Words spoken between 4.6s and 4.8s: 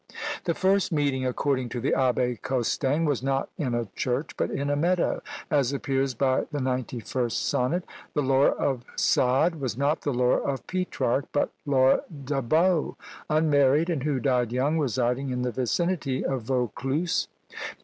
a